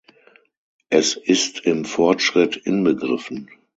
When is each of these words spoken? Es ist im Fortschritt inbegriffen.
Es 0.89 1.15
ist 1.15 1.59
im 1.59 1.85
Fortschritt 1.85 2.57
inbegriffen. 2.57 3.51